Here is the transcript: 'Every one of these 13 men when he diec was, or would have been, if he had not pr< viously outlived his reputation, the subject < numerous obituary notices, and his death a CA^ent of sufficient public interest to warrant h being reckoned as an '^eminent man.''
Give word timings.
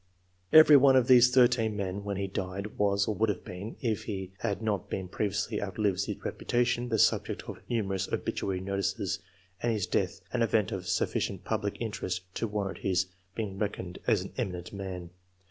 'Every 0.51 0.77
one 0.77 0.95
of 0.95 1.07
these 1.07 1.29
13 1.29 1.75
men 1.77 2.03
when 2.03 2.17
he 2.17 2.27
diec 2.27 2.73
was, 2.75 3.07
or 3.07 3.13
would 3.13 3.29
have 3.29 3.45
been, 3.45 3.75
if 3.81 4.05
he 4.05 4.31
had 4.39 4.59
not 4.59 4.89
pr< 4.89 4.95
viously 4.97 5.61
outlived 5.61 6.03
his 6.07 6.25
reputation, 6.25 6.89
the 6.89 6.97
subject 6.97 7.43
< 7.59 7.69
numerous 7.69 8.11
obituary 8.11 8.61
notices, 8.61 9.19
and 9.61 9.71
his 9.71 9.85
death 9.85 10.21
a 10.33 10.39
CA^ent 10.39 10.71
of 10.71 10.87
sufficient 10.87 11.43
public 11.43 11.77
interest 11.79 12.23
to 12.33 12.47
warrant 12.47 12.79
h 12.83 12.97
being 13.35 13.59
reckoned 13.59 13.99
as 14.07 14.23
an 14.23 14.29
'^eminent 14.29 14.73
man.'' 14.73 15.11